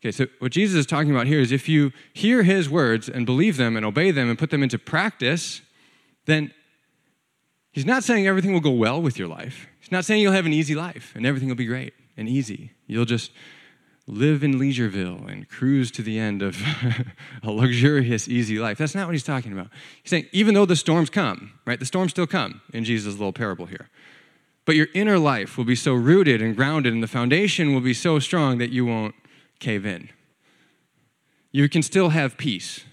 [0.00, 3.26] Okay, so what Jesus is talking about here is if you hear his words and
[3.26, 5.60] believe them and obey them and put them into practice,
[6.24, 6.54] then
[7.70, 9.66] he's not saying everything will go well with your life.
[9.78, 12.72] He's not saying you'll have an easy life and everything will be great and easy.
[12.86, 13.30] You'll just
[14.06, 16.56] live in Leisureville and cruise to the end of
[17.42, 18.78] a luxurious, easy life.
[18.78, 19.68] That's not what he's talking about.
[20.02, 21.78] He's saying, even though the storms come, right?
[21.78, 23.90] The storms still come in Jesus' little parable here.
[24.64, 27.94] But your inner life will be so rooted and grounded, and the foundation will be
[27.94, 29.14] so strong that you won't
[29.60, 30.10] cave in.
[31.52, 32.84] You can still have peace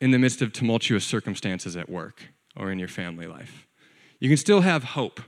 [0.00, 3.66] in the midst of tumultuous circumstances at work or in your family life.
[4.20, 5.20] You can still have hope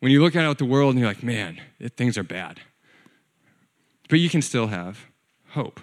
[0.00, 1.60] when you look out at the world and you're like, man,
[1.96, 2.60] things are bad.
[4.08, 5.06] But you can still have
[5.50, 5.80] hope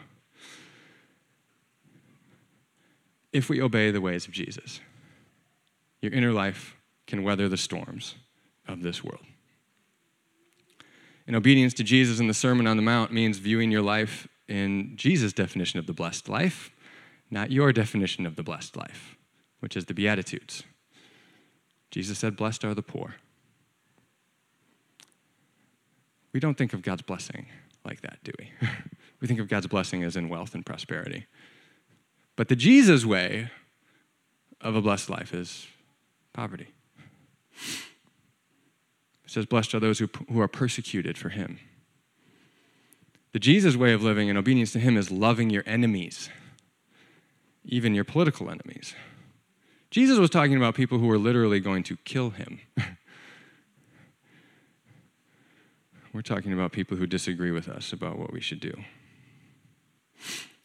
[3.33, 4.79] if we obey the ways of Jesus.
[6.01, 6.75] Your inner life
[7.07, 8.15] can weather the storms
[8.67, 9.25] of this world.
[11.27, 14.93] And obedience to Jesus in the Sermon on the Mount means viewing your life in
[14.95, 16.71] Jesus' definition of the blessed life,
[17.29, 19.15] not your definition of the blessed life,
[19.59, 20.63] which is the Beatitudes.
[21.89, 23.15] Jesus said, Blessed are the poor.
[26.33, 27.47] We don't think of God's blessing
[27.85, 28.51] like that, do we?
[29.19, 31.27] we think of God's blessing as in wealth and prosperity.
[32.35, 33.51] But the Jesus way
[34.61, 35.67] of a blessed life is
[36.33, 36.67] poverty.
[39.31, 41.57] It says, Blessed are those who, who are persecuted for him.
[43.31, 46.29] The Jesus way of living in obedience to him is loving your enemies,
[47.63, 48.93] even your political enemies.
[49.89, 52.59] Jesus was talking about people who were literally going to kill him.
[56.13, 58.73] We're talking about people who disagree with us about what we should do.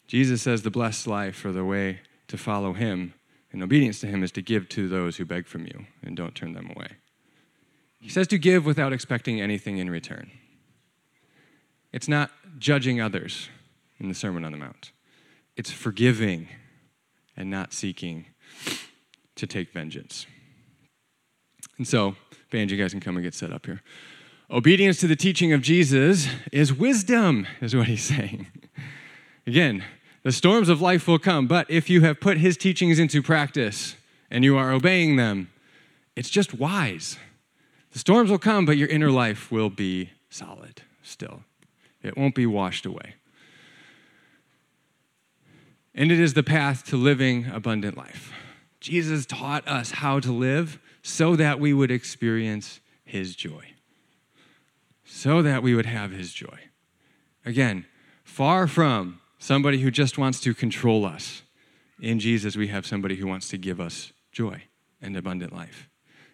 [0.07, 3.13] Jesus says the blessed life or the way to follow him
[3.49, 6.35] in obedience to him is to give to those who beg from you and don't
[6.35, 6.97] turn them away.
[8.07, 10.31] He says to give without expecting anything in return.
[11.91, 13.49] It's not judging others
[13.99, 14.93] in the Sermon on the Mount,
[15.57, 16.47] it's forgiving
[17.35, 18.27] and not seeking
[19.35, 20.25] to take vengeance.
[21.77, 22.15] And so,
[22.49, 23.81] band, you guys can come and get set up here.
[24.49, 28.47] Obedience to the teaching of Jesus is wisdom, is what he's saying.
[29.45, 29.83] Again,
[30.23, 33.97] the storms of life will come, but if you have put his teachings into practice
[34.31, 35.51] and you are obeying them,
[36.15, 37.17] it's just wise.
[37.91, 41.43] The storms will come, but your inner life will be solid still.
[42.03, 43.15] It won't be washed away.
[45.95, 48.31] And it is the path to living abundant life.
[48.79, 53.73] Jesus taught us how to live so that we would experience his joy.
[55.03, 56.59] So that we would have his joy.
[57.45, 57.85] Again,
[58.23, 61.41] far from somebody who just wants to control us.
[61.99, 64.63] In Jesus, we have somebody who wants to give us joy
[65.01, 65.89] and abundant life.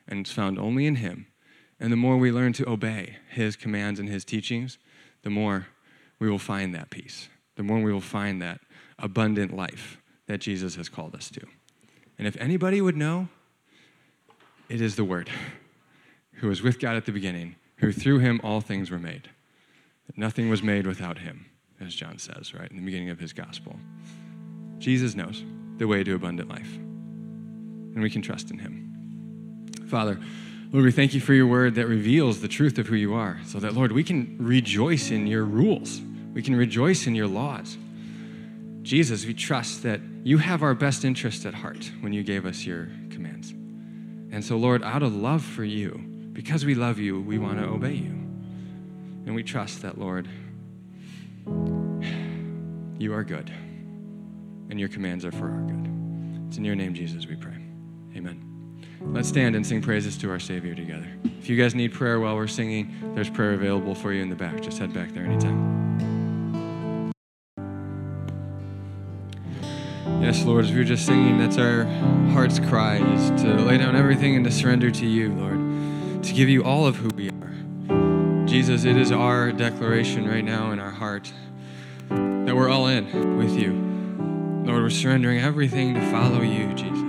[0.07, 1.27] And it's found only in him.
[1.83, 4.77] And the more we learn to obey his commands and his teachings,
[5.21, 5.67] the more
[6.17, 7.27] we will find that peace.
[7.57, 8.61] The more we will find that
[8.97, 11.41] abundant life that Jesus has called us to.
[12.17, 13.27] And if anybody would know,
[14.69, 15.29] it is the Word,
[16.35, 19.29] who was with God at the beginning, who through him all things were made.
[20.15, 21.47] Nothing was made without him,
[21.81, 23.75] as John says, right, in the beginning of his gospel.
[24.79, 25.43] Jesus knows
[25.79, 29.65] the way to abundant life, and we can trust in him.
[29.89, 30.17] Father,
[30.73, 33.39] Lord, we thank you for your word that reveals the truth of who you are,
[33.45, 36.01] so that, Lord, we can rejoice in your rules.
[36.33, 37.77] We can rejoice in your laws.
[38.81, 42.65] Jesus, we trust that you have our best interest at heart when you gave us
[42.65, 43.51] your commands.
[43.51, 45.91] And so, Lord, out of love for you,
[46.33, 48.19] because we love you, we want to obey you.
[49.27, 50.27] And we trust that, Lord,
[52.97, 53.51] you are good,
[54.71, 56.47] and your commands are for our good.
[56.47, 57.63] It's in your name, Jesus, we pray.
[58.15, 58.52] Amen.
[59.05, 61.07] Let's stand and sing praises to our Savior together.
[61.39, 64.35] If you guys need prayer while we're singing, there's prayer available for you in the
[64.35, 64.61] back.
[64.61, 65.83] Just head back there anytime.
[70.21, 71.83] Yes, Lord, as we were just singing, that's our
[72.31, 76.47] heart's cry is to lay down everything and to surrender to you, Lord, to give
[76.47, 78.45] you all of who we are.
[78.47, 81.31] Jesus, it is our declaration right now in our heart
[82.09, 83.73] that we're all in with you.
[84.65, 87.02] Lord, we're surrendering everything to follow you, Jesus,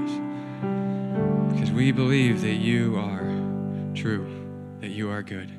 [1.74, 3.34] we believe that you are
[3.96, 4.24] true,
[4.80, 5.50] that you are good,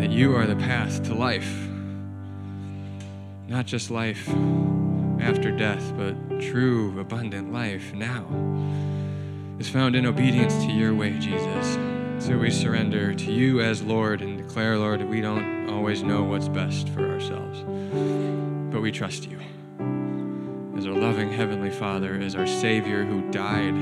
[0.00, 1.52] that you are the path to life,
[3.48, 4.28] not just life
[5.20, 8.24] after death, but true, abundant life now
[9.58, 11.76] is found in obedience to your way, Jesus.
[12.24, 16.48] So we surrender to you as Lord and declare, Lord, we don't always know what's
[16.48, 17.64] best for ourselves,
[18.72, 19.40] but we trust you
[20.76, 23.74] as our loving Heavenly Father, as our Savior who died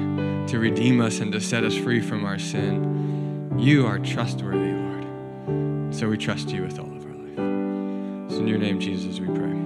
[0.48, 3.54] to redeem us and to set us free from our sin.
[3.58, 5.94] You are trustworthy, Lord.
[5.94, 8.30] So we trust you with all of our life.
[8.30, 9.56] It's in your name, Jesus, we pray.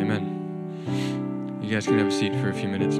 [0.00, 1.58] Amen.
[1.60, 2.96] You guys can have a seat for a few minutes.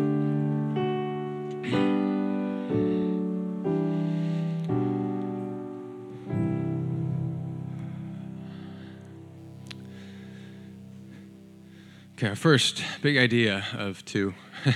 [12.27, 14.35] Okay, our first big idea of two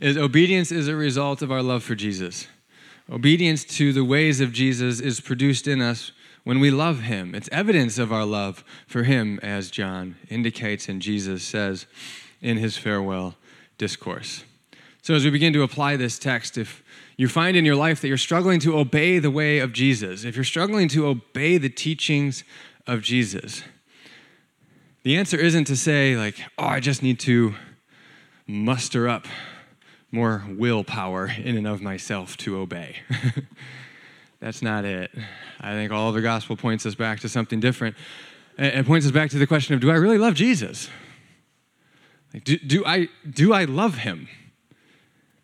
[0.00, 2.46] is obedience is a result of our love for Jesus.
[3.12, 6.12] Obedience to the ways of Jesus is produced in us
[6.44, 7.34] when we love him.
[7.34, 11.84] It's evidence of our love for him, as John indicates and Jesus says
[12.40, 13.34] in his farewell
[13.76, 14.44] discourse.
[15.02, 16.82] So, as we begin to apply this text, if
[17.18, 20.34] you find in your life that you're struggling to obey the way of Jesus, if
[20.34, 22.42] you're struggling to obey the teachings
[22.86, 23.64] of Jesus,
[25.06, 27.54] the answer isn't to say, like, oh, I just need to
[28.44, 29.28] muster up
[30.10, 32.96] more willpower in and of myself to obey.
[34.40, 35.12] That's not it.
[35.60, 37.94] I think all the gospel points us back to something different.
[38.58, 40.90] It points us back to the question of do I really love Jesus?
[42.42, 44.26] Do, do, I, do I love him?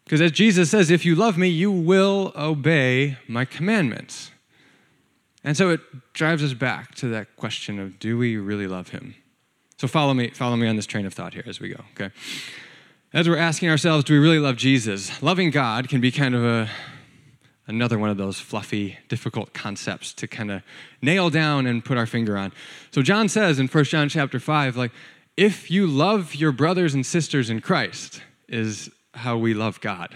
[0.02, 4.32] Because as Jesus says, if you love me, you will obey my commandments.
[5.44, 5.80] And so it
[6.14, 9.14] drives us back to that question of do we really love him?
[9.82, 12.14] So follow me, follow me on this train of thought here as we go, okay?
[13.12, 15.20] As we're asking ourselves, do we really love Jesus?
[15.20, 16.70] Loving God can be kind of a
[17.66, 20.62] another one of those fluffy, difficult concepts to kind of
[21.02, 22.52] nail down and put our finger on.
[22.92, 24.92] So John says in 1 John chapter 5, like,
[25.36, 30.14] if you love your brothers and sisters in Christ, is how we love God.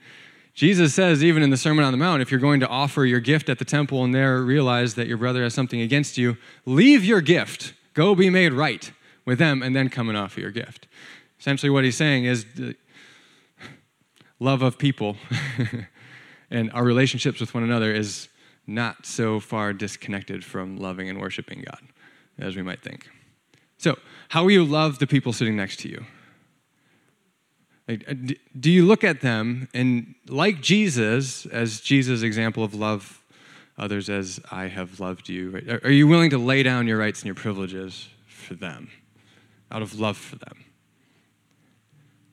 [0.54, 3.20] Jesus says, even in the Sermon on the Mount, if you're going to offer your
[3.20, 7.04] gift at the temple and there realize that your brother has something against you, leave
[7.04, 8.90] your gift, go be made right
[9.24, 10.86] with them, and then come and offer your gift.
[11.38, 12.76] Essentially, what he's saying is the
[14.38, 15.16] love of people
[16.50, 18.28] and our relationships with one another is
[18.66, 21.80] not so far disconnected from loving and worshiping God
[22.38, 23.08] as we might think.
[23.78, 26.04] So, how will you love the people sitting next to you?
[27.88, 28.14] Uh,
[28.58, 33.24] do you look at them and, like Jesus, as Jesus' example of love
[33.76, 35.84] others as I have loved you, right?
[35.84, 38.90] are you willing to lay down your rights and your privileges for them
[39.72, 40.64] out of love for them?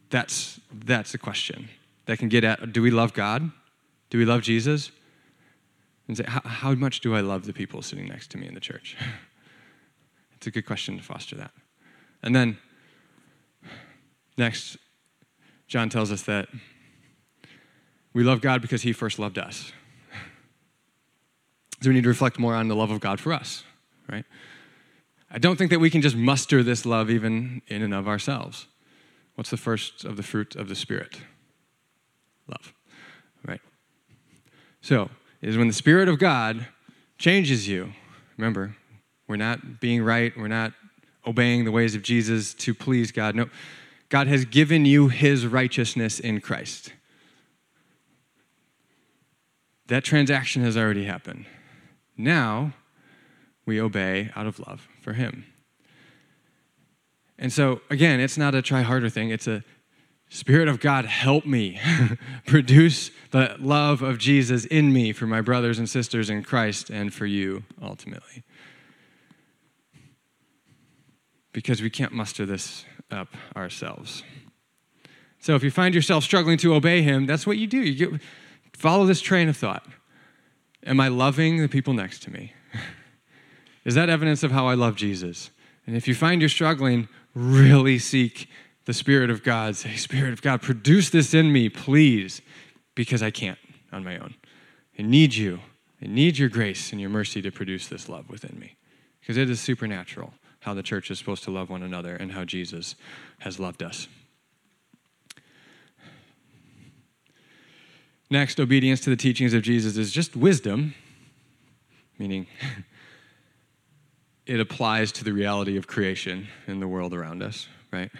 [0.10, 1.70] That's, that's a question
[2.06, 3.52] that can get at do we love God?
[4.10, 4.92] Do we love Jesus?
[6.10, 8.60] and say, how much do I love the people sitting next to me in the
[8.60, 8.98] church?
[10.36, 11.52] It's a good question to foster that.
[12.24, 12.58] And then,
[14.38, 14.78] next,
[15.68, 16.48] John tells us that
[18.14, 19.74] we love God because he first loved us.
[21.82, 23.66] So we need to reflect more on the love of God for us,
[24.10, 24.24] right?
[25.32, 28.68] I don't think that we can just muster this love even in and of ourselves.
[29.36, 31.22] What's the first of the fruit of the Spirit?
[32.48, 32.74] Love,
[33.46, 33.62] right?
[34.82, 35.10] So,
[35.42, 36.68] is when the Spirit of God
[37.18, 37.94] changes you.
[38.38, 38.76] Remember,
[39.28, 40.74] we're not being right, we're not
[41.28, 43.36] obeying the ways of Jesus to please God.
[43.36, 43.50] No,
[44.10, 46.94] God has given you his righteousness in Christ.
[49.88, 51.46] That transaction has already happened.
[52.18, 52.74] Now,
[53.66, 55.44] we obey out of love for him.
[57.40, 59.64] And so, again, it's not a try harder thing, it's a
[60.30, 61.80] Spirit of God, help me
[62.46, 67.12] produce the love of Jesus in me for my brothers and sisters in Christ and
[67.12, 68.44] for you ultimately.
[71.54, 74.22] Because we can't muster this up ourselves.
[75.40, 77.80] So if you find yourself struggling to obey him, that's what you do.
[77.80, 78.22] You get,
[78.74, 79.88] follow this train of thought.
[80.86, 82.54] Am I loving the people next to me?
[83.90, 85.50] Is that evidence of how I love Jesus?
[85.88, 88.48] And if you find you're struggling, really seek
[88.86, 89.76] the Spirit of God.
[89.76, 92.44] Say, Spirit of God, produce this in me, please,
[92.94, 93.58] because I can't
[93.92, 94.36] on my own.
[95.00, 95.62] I need you.
[96.04, 98.76] I need your grace and your mercy to produce this love within me
[99.22, 102.44] because it is supernatural how the church is supposed to love one another and how
[102.44, 102.94] Jesus
[103.40, 104.08] has loved us.
[108.30, 110.94] Next, obedience to the teachings of Jesus is just wisdom,
[112.20, 112.46] meaning
[114.50, 118.12] it applies to the reality of creation in the world around us, right?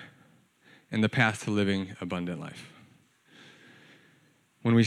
[0.92, 2.72] and the path to living abundant life.
[4.62, 4.86] When we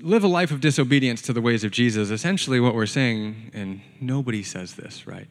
[0.00, 3.80] live a life of disobedience to the ways of Jesus, essentially what we're saying, and
[4.00, 5.28] nobody says this, right?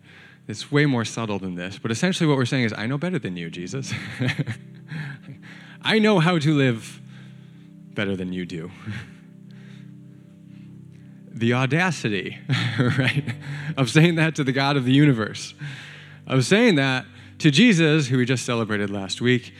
[0.47, 3.19] It's way more subtle than this, but essentially what we're saying is, I know better
[3.19, 3.93] than you, Jesus.
[5.81, 7.01] I know how to live
[7.93, 8.71] better than you do.
[11.33, 12.37] the audacity,
[12.79, 13.23] right,
[13.75, 15.53] of saying that to the God of the universe,
[16.27, 17.05] of saying that
[17.39, 19.53] to Jesus, who we just celebrated last week,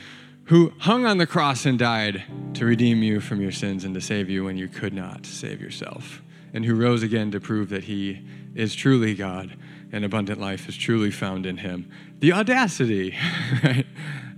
[0.44, 2.22] who hung on the cross and died
[2.54, 5.60] to redeem you from your sins and to save you when you could not save
[5.60, 9.56] yourself, and who rose again to prove that he is truly God
[9.92, 11.90] and abundant life is truly found in him.
[12.18, 13.16] The audacity
[13.64, 13.86] right,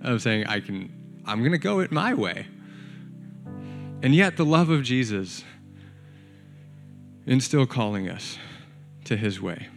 [0.02, 0.92] of saying, I can,
[1.24, 2.46] I'm going to go it my way.
[4.02, 5.42] And yet, the love of Jesus
[7.26, 8.38] in still calling us
[9.04, 9.68] to his way.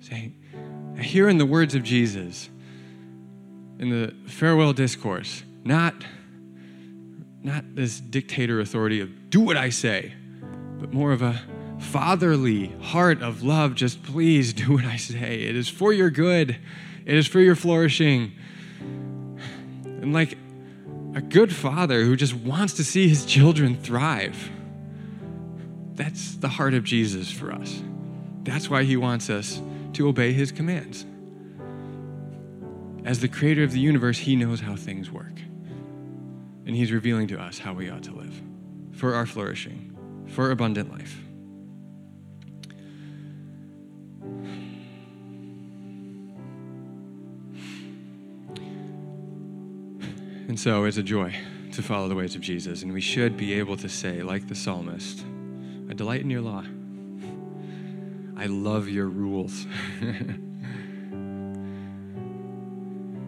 [0.00, 0.34] Saying,
[0.94, 2.48] here hearing the words of Jesus
[3.78, 5.94] in the farewell discourse, not,
[7.42, 10.12] not this dictator authority of do what I say,
[10.78, 11.40] but more of a
[11.78, 13.74] fatherly heart of love.
[13.74, 15.42] Just please do what I say.
[15.42, 16.56] It is for your good,
[17.04, 18.32] it is for your flourishing.
[19.84, 20.38] And like
[21.14, 24.50] a good father who just wants to see his children thrive.
[25.96, 27.82] That's the heart of Jesus for us.
[28.44, 29.60] That's why he wants us
[29.94, 31.06] to obey his commands.
[33.04, 35.40] As the creator of the universe, he knows how things work.
[36.66, 38.42] And he's revealing to us how we ought to live
[38.92, 39.96] for our flourishing,
[40.28, 41.18] for abundant life.
[50.48, 51.34] And so it's a joy
[51.72, 52.82] to follow the ways of Jesus.
[52.82, 55.24] And we should be able to say, like the psalmist,
[55.96, 56.64] delight in your law.
[58.36, 59.66] I love your rules.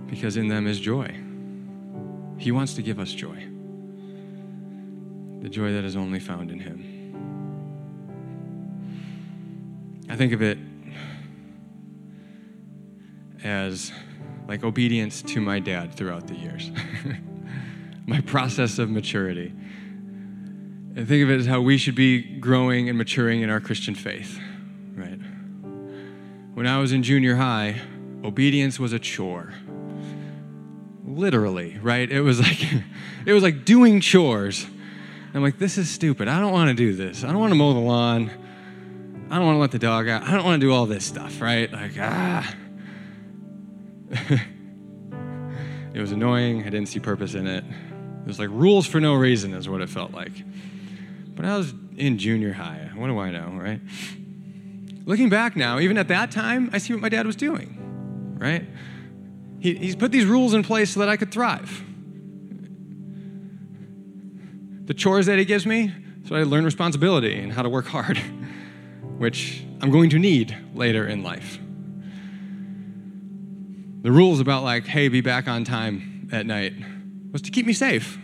[0.09, 1.15] because in them is joy.
[2.39, 3.47] He wants to give us joy,
[5.41, 6.95] the joy that is only found in Him.
[10.09, 10.59] I think of it
[13.45, 13.93] as
[14.49, 16.71] like obedience to my dad throughout the years,
[18.07, 19.53] my process of maturity.
[20.99, 23.95] I think of it as how we should be growing and maturing in our Christian
[23.95, 24.39] faith,
[24.95, 25.21] right?
[26.55, 27.81] When I was in junior high,
[28.25, 29.55] obedience was a chore
[31.19, 32.11] literally, right?
[32.11, 32.63] It was like
[33.27, 34.67] it was like doing chores.
[35.35, 36.27] I'm like, this is stupid.
[36.27, 37.23] I don't want to do this.
[37.23, 38.31] I don't want to mow the lawn.
[39.31, 40.23] I don't want to let the dog out.
[40.23, 41.71] I don't want to do all this stuff, right?
[41.71, 42.55] Like, ah.
[45.95, 46.63] it was annoying.
[46.63, 47.63] I didn't see purpose in it.
[47.63, 50.33] It was like rules for no reason, is what it felt like.
[51.39, 52.91] But I was in junior high.
[52.97, 53.81] What do I know, right?
[55.05, 58.67] Looking back now, even at that time, I see what my dad was doing, right?
[59.61, 61.85] He, he's put these rules in place so that I could thrive.
[64.87, 65.93] The chores that he gives me,
[66.27, 68.21] so I learn responsibility and how to work hard.
[69.19, 71.59] which I'm going to need later in life.
[74.03, 76.73] The rules about, like, hey, be back on time at night
[77.33, 78.19] was to keep me safe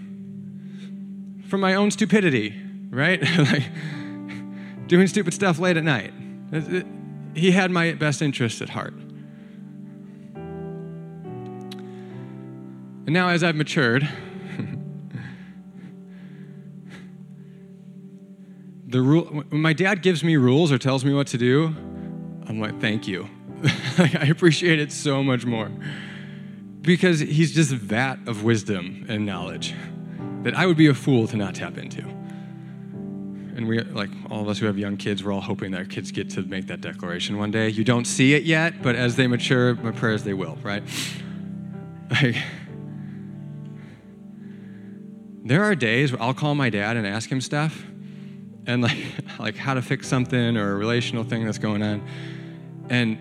[1.48, 2.58] from my own stupidity,
[2.90, 3.22] right?
[3.38, 3.64] like,
[4.86, 6.12] doing stupid stuff late at night.
[7.34, 8.94] He had my best interests at heart.
[13.06, 14.02] And now, as I've matured,
[18.86, 21.74] the rule when my dad gives me rules or tells me what to do,
[22.46, 23.28] I'm like, thank you.
[23.98, 25.70] I appreciate it so much more.
[26.80, 29.74] Because he's just a vat of wisdom and knowledge
[30.42, 32.04] that I would be a fool to not tap into.
[33.56, 35.84] And we, like all of us who have young kids, we're all hoping that our
[35.84, 37.68] kids get to make that declaration one day.
[37.68, 40.82] You don't see it yet, but as they mature, my prayers they will, right?
[42.10, 42.36] Like,
[45.44, 47.84] there are days where I'll call my dad and ask him stuff
[48.66, 48.98] and like
[49.38, 52.02] like how to fix something or a relational thing that's going on
[52.88, 53.18] and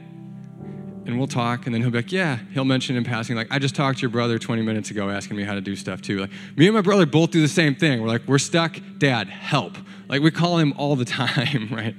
[1.05, 3.59] and we'll talk and then he'll be like yeah he'll mention in passing like i
[3.59, 6.19] just talked to your brother 20 minutes ago asking me how to do stuff too.
[6.19, 8.01] Like me and my brother both do the same thing.
[8.01, 8.77] We're like we're stuck.
[8.97, 9.77] Dad help.
[10.07, 11.95] Like we call him all the time right?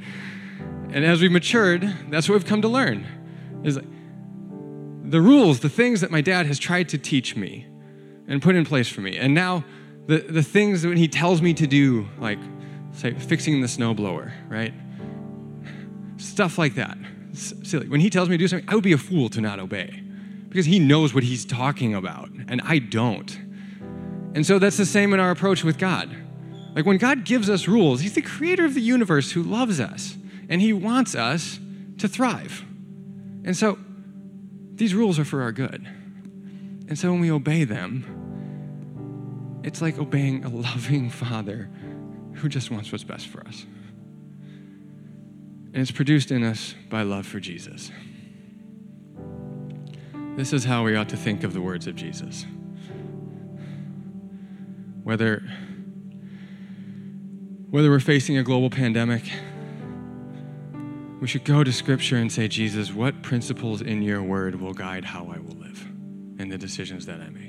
[0.90, 3.06] And as we've matured that's what we've come to learn
[3.64, 3.86] is like
[5.10, 7.66] the rules the things that my dad has tried to teach me
[8.26, 9.64] and put in place for me and now
[10.06, 12.38] the, the things that he tells me to do, like,
[12.92, 14.74] say, fixing the snowblower, right?
[16.16, 16.98] Stuff like that.
[17.34, 17.88] Silly.
[17.88, 20.02] When he tells me to do something, I would be a fool to not obey
[20.48, 23.36] because he knows what he's talking about, and I don't.
[24.34, 26.14] And so that's the same in our approach with God.
[26.74, 30.16] Like when God gives us rules, He's the creator of the universe who loves us,
[30.48, 31.60] and He wants us
[31.98, 32.64] to thrive.
[33.44, 33.78] And so
[34.74, 35.86] these rules are for our good.
[36.88, 41.70] And so when we obey them, it's like obeying a loving father
[42.34, 43.64] who just wants what's best for us.
[45.74, 47.90] And it's produced in us by love for Jesus.
[50.36, 52.46] This is how we ought to think of the words of Jesus.
[55.02, 55.42] Whether,
[57.70, 59.24] whether we're facing a global pandemic,
[61.20, 65.04] we should go to Scripture and say, Jesus, what principles in your word will guide
[65.04, 65.86] how I will live
[66.38, 67.44] and the decisions that I make?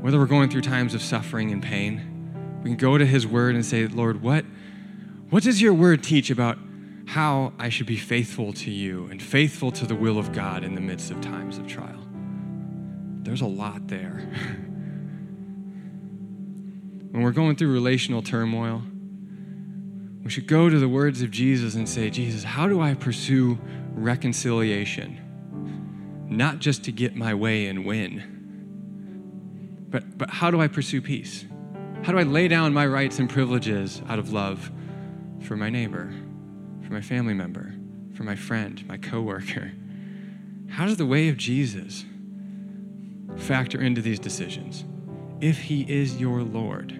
[0.00, 3.54] whether we're going through times of suffering and pain, we can go to His Word
[3.54, 4.44] and say, Lord, what,
[5.30, 6.58] what does your Word teach about
[7.06, 10.74] how I should be faithful to you and faithful to the will of God in
[10.74, 12.06] the midst of times of trial?
[13.22, 14.12] There's a lot there.
[17.10, 18.82] when we're going through relational turmoil,
[20.22, 23.58] we should go to the words of Jesus and say, Jesus, how do I pursue
[23.92, 25.24] reconciliation?
[26.28, 28.38] Not just to get my way and win
[29.90, 31.44] but, but how do I pursue peace?
[32.02, 34.70] How do I lay down my rights and privileges out of love
[35.40, 36.12] for my neighbor,
[36.82, 37.74] for my family member,
[38.14, 39.72] for my friend, my coworker?
[40.68, 42.04] How does the way of Jesus
[43.36, 44.84] factor into these decisions?
[45.40, 46.92] If he is your Lord,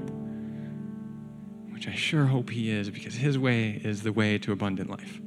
[1.70, 5.20] which I sure hope he is because his way is the way to abundant life.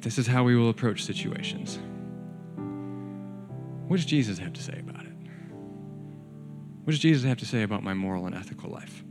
[0.00, 1.78] This is how we will approach situations.
[3.86, 5.12] What does Jesus have to say about it?
[6.84, 9.04] What does Jesus have to say about my moral and ethical life?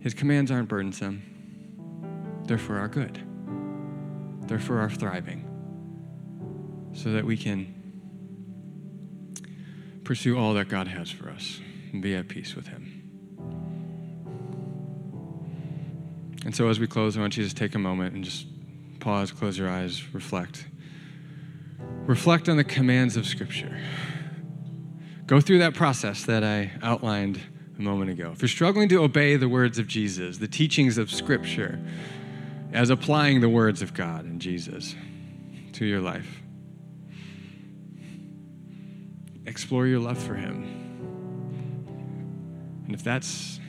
[0.00, 1.22] His commands aren't burdensome,
[2.44, 3.20] they're for our good,
[4.48, 5.44] they're for our thriving,
[6.92, 7.74] so that we can
[10.04, 11.60] pursue all that God has for us
[11.92, 12.98] and be at peace with Him.
[16.44, 18.46] And so, as we close, I want you to just take a moment and just
[19.00, 20.66] pause, close your eyes, reflect.
[22.06, 23.78] Reflect on the commands of Scripture.
[25.26, 27.40] Go through that process that I outlined
[27.78, 28.32] a moment ago.
[28.32, 31.78] If you're struggling to obey the words of Jesus, the teachings of Scripture,
[32.72, 34.94] as applying the words of God and Jesus
[35.72, 36.42] to your life,
[39.46, 40.64] explore your love for Him.
[42.86, 43.60] And if that's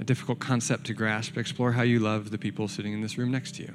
[0.00, 3.30] a difficult concept to grasp, explore how you love the people sitting in this room
[3.30, 3.74] next to you.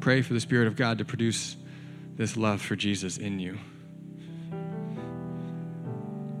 [0.00, 1.56] Pray for the Spirit of God to produce
[2.16, 3.58] this love for Jesus in you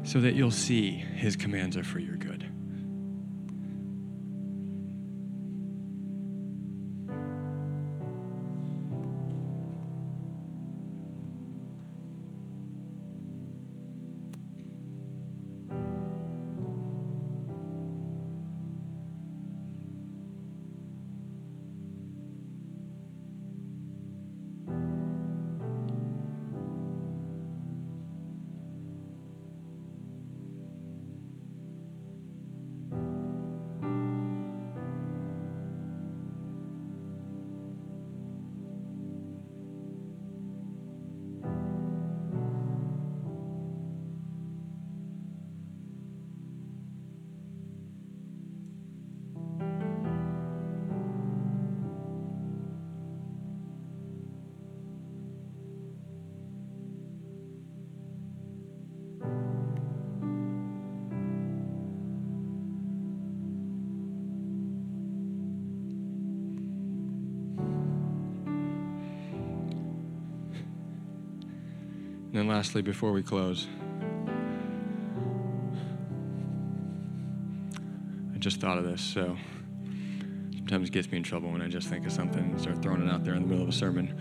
[0.08, 2.16] so that you'll see his commands are for your
[72.38, 73.66] then, lastly, before we close,
[78.32, 79.36] I just thought of this, so
[80.54, 83.04] sometimes it gets me in trouble when I just think of something and start throwing
[83.04, 84.16] it out there in the middle of a sermon.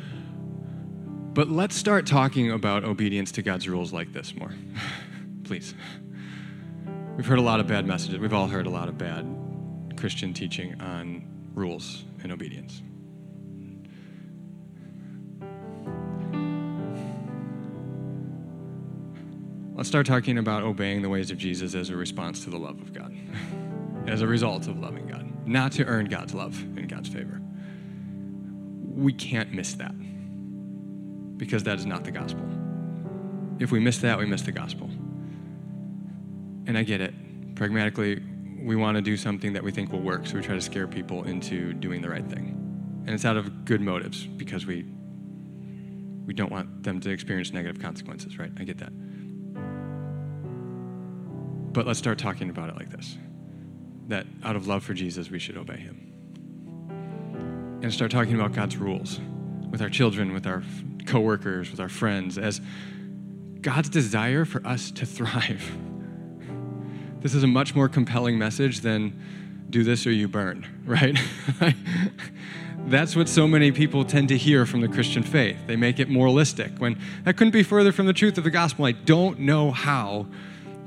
[1.36, 4.56] But let's start talking about obedience to God's rules like this more.
[5.44, 5.76] Please.
[7.18, 8.18] We've heard a lot of bad messages.
[8.18, 9.28] We've all heard a lot of bad
[9.96, 12.82] Christian teaching on rules and obedience.
[19.78, 22.82] Let's start talking about obeying the ways of Jesus as a response to the love
[22.82, 23.16] of God,
[24.08, 27.40] as a result of loving God, not to earn God's love and God's favor.
[28.96, 29.94] We can't miss that
[31.38, 32.44] because that is not the gospel.
[33.60, 34.90] If we miss that, we miss the gospel.
[36.66, 37.14] And I get it.
[37.54, 38.24] Pragmatically,
[38.60, 40.88] we want to do something that we think will work, so we try to scare
[40.88, 43.04] people into doing the right thing.
[43.06, 44.88] And it's out of good motives because we
[46.26, 48.52] we don't want them to experience negative consequences, right?
[48.58, 48.92] I get that.
[51.78, 53.20] But let's start talking about it like this
[54.08, 56.12] that out of love for Jesus, we should obey him.
[57.84, 59.20] And start talking about God's rules
[59.70, 60.64] with our children, with our
[61.06, 62.62] coworkers, with our friends, as
[63.62, 65.72] God's desire for us to thrive.
[67.20, 71.16] This is a much more compelling message than do this or you burn, right?
[72.88, 75.60] That's what so many people tend to hear from the Christian faith.
[75.68, 78.86] They make it moralistic when that couldn't be further from the truth of the gospel.
[78.86, 80.26] I don't know how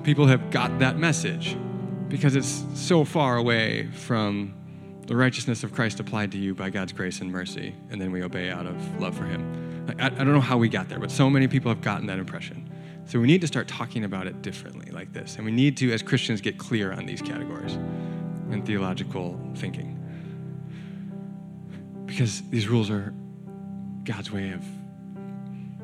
[0.02, 1.56] people have got that message
[2.08, 4.54] because it's so far away from
[5.06, 8.22] the righteousness of Christ applied to you by God's grace and mercy, and then we
[8.22, 9.86] obey out of love for Him.
[9.98, 12.18] I, I, don't know how we got there, but so many people have gotten that
[12.18, 12.70] impression.
[13.06, 15.34] So we need to start talking about it differently, like this.
[15.36, 17.74] And we need to, as Christians, get clear on these categories
[18.52, 19.96] and theological thinking.
[22.06, 23.12] Because these rules are
[24.04, 24.64] God's way of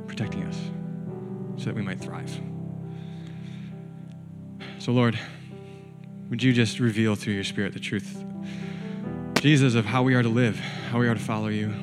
[0.06, 0.60] protecting us
[1.56, 2.30] so that we might thrive.
[4.86, 5.18] So, Lord,
[6.30, 8.22] would you just reveal through your Spirit the truth,
[9.40, 11.74] Jesus, of how we are to live, how we are to follow you?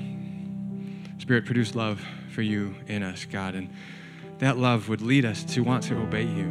[1.18, 3.70] Spirit, produce love for you in us, God, and
[4.38, 6.45] that love would lead us to want to obey you.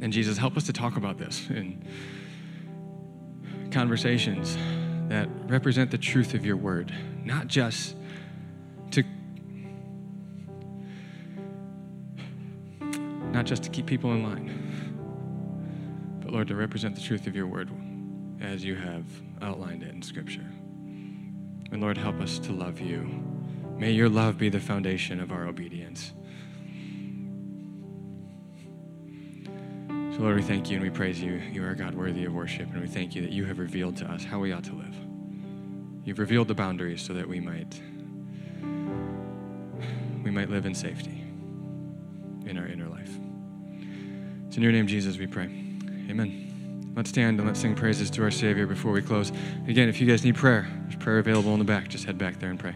[0.00, 1.84] And Jesus, help us to talk about this in
[3.70, 4.58] conversations
[5.08, 7.94] that represent the truth of your word, not just
[13.42, 17.48] not just to keep people in line, but Lord, to represent the truth of your
[17.48, 17.72] word
[18.40, 19.04] as you have
[19.40, 20.46] outlined it in Scripture.
[21.72, 23.20] And Lord, help us to love you.
[23.78, 26.12] May your love be the foundation of our obedience.
[29.88, 31.42] So, Lord, we thank you and we praise you.
[31.52, 34.04] You are God worthy of worship, and we thank you that you have revealed to
[34.04, 34.94] us how we ought to live.
[36.04, 37.82] You've revealed the boundaries so that we might
[40.22, 41.22] we might live in safety
[42.46, 43.10] in our inner life.
[44.52, 45.44] It's in your name, Jesus, we pray.
[46.10, 46.92] Amen.
[46.94, 49.32] Let's stand and let's sing praises to our Savior before we close.
[49.66, 51.88] Again, if you guys need prayer, there's prayer available in the back.
[51.88, 52.74] Just head back there and pray.